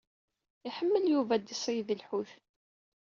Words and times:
Iḥemmel 0.67 1.05
Yuba 1.09 1.31
ad 1.35 1.43
d-iṣeyyed 1.45 1.89
lḥut. 1.99 2.31